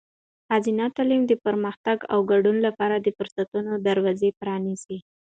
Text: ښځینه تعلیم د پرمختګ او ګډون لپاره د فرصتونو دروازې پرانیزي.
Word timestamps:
ښځینه 0.49 0.85
تعلیم 0.95 1.21
د 1.27 1.33
پرمختګ 1.45 1.97
او 2.13 2.19
ګډون 2.31 2.57
لپاره 2.67 2.95
د 2.99 3.07
فرصتونو 3.17 3.71
دروازې 3.87 4.29
پرانیزي. 4.39 4.97